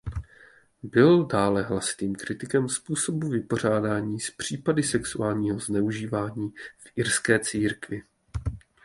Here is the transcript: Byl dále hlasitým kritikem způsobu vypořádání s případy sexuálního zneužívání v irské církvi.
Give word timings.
Byl 0.83 1.25
dále 1.25 1.61
hlasitým 1.63 2.15
kritikem 2.15 2.69
způsobu 2.69 3.29
vypořádání 3.29 4.19
s 4.19 4.31
případy 4.31 4.83
sexuálního 4.83 5.59
zneužívání 5.59 6.49
v 6.77 6.91
irské 6.95 7.39
církvi. 7.39 8.03